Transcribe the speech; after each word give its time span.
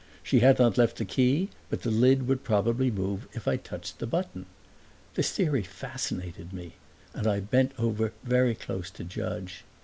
She 0.23 0.39
had 0.39 0.57
not 0.57 0.79
left 0.79 0.97
the 0.97 1.05
key, 1.05 1.49
but 1.69 1.83
the 1.83 1.91
lid 1.91 2.27
would 2.27 2.43
probably 2.43 2.89
move 2.89 3.27
if 3.33 3.47
I 3.47 3.55
touched 3.55 3.99
the 3.99 4.07
button. 4.07 4.47
This 5.13 5.31
theory 5.31 5.61
fascinated 5.61 6.51
me, 6.53 6.73
and 7.13 7.27
I 7.27 7.39
bent 7.39 7.73
over 7.77 8.11
very 8.23 8.55
close 8.55 8.89
to 8.89 9.03
judge. 9.03 9.63